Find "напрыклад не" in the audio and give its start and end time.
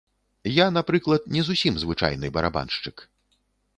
0.77-1.41